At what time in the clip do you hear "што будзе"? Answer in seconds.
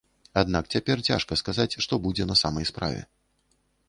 1.87-2.27